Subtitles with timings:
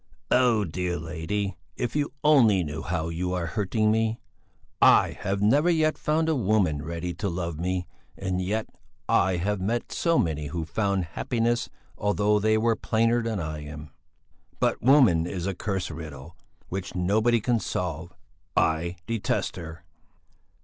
[0.31, 4.19] "Oh, dear lady, if you only knew how you are hurting me!
[4.81, 7.85] I have never yet found a woman ready to love me,
[8.17, 8.67] and yet
[9.07, 11.69] I have met so many who found happiness
[11.99, 13.91] although they were plainer than I am.
[14.59, 16.35] But woman is a cursed riddle,
[16.67, 18.11] which nobody can solve;
[18.57, 19.83] I detest her."